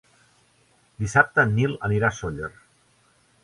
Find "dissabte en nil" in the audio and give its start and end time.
1.03-1.77